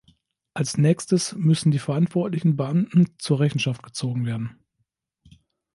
[0.55, 4.57] Als nächstes müssen die verantwortlichen Beamten zur Rechenschaft gezogen werden.